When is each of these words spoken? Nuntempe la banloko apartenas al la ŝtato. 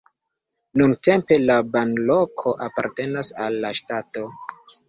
Nuntempe 0.81 1.37
la 1.43 1.57
banloko 1.77 2.57
apartenas 2.69 3.33
al 3.47 3.63
la 3.67 3.75
ŝtato. 3.83 4.29